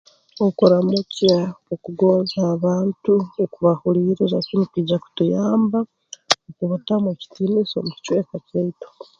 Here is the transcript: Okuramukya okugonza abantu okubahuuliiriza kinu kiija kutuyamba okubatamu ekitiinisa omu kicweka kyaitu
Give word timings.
Okuramukya 0.47 1.37
okugonza 1.73 2.39
abantu 2.55 3.13
okubahuuliiriza 3.43 4.37
kinu 4.47 4.63
kiija 4.71 4.97
kutuyamba 5.03 5.79
okubatamu 6.49 7.05
ekitiinisa 7.13 7.73
omu 7.77 7.91
kicweka 7.95 8.35
kyaitu 8.47 8.87